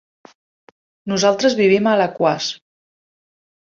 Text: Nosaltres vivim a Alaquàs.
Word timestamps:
Nosaltres 1.13 1.59
vivim 1.63 1.93
a 1.93 1.97
Alaquàs. 2.01 2.53